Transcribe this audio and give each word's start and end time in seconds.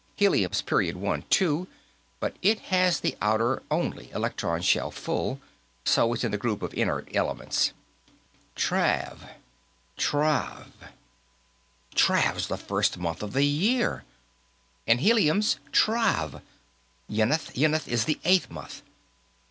"Helium's 0.15 0.63
period 0.63 0.97
one, 0.97 1.25
too, 1.29 1.67
but 2.19 2.35
it 2.41 2.59
has 2.73 3.01
the 3.01 3.15
outer 3.21 3.61
only 3.69 4.09
electron 4.09 4.63
shell 4.63 4.89
full, 4.89 5.39
so 5.85 6.11
it's 6.15 6.23
in 6.23 6.31
the 6.31 6.39
group 6.39 6.63
of 6.63 6.73
inert 6.73 7.07
elements." 7.13 7.71
"Trav, 8.55 9.29
Trav. 9.99 10.71
Trav's 11.93 12.47
the 12.47 12.57
first 12.57 12.97
month 12.97 13.21
of 13.21 13.33
the 13.33 13.45
year. 13.45 14.03
And 14.87 15.01
helium's 15.01 15.59
Trav, 15.71 16.41
Yenth; 17.07 17.53
Yenth 17.53 17.87
is 17.87 18.05
the 18.05 18.19
eighth 18.23 18.49
month." 18.49 18.81